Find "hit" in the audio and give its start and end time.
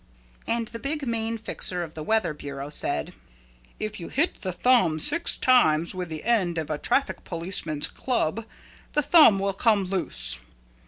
4.09-4.41